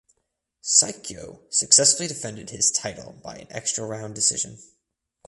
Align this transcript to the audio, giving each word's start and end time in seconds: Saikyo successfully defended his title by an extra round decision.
Saikyo 0.63 1.41
successfully 1.53 2.07
defended 2.07 2.49
his 2.49 2.71
title 2.71 3.19
by 3.23 3.37
an 3.37 3.47
extra 3.51 3.85
round 3.85 4.15
decision. 4.15 4.57